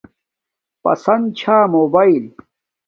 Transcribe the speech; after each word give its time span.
پسند 0.83 1.25
چھا 1.37 1.57
موباݵل 1.71 2.25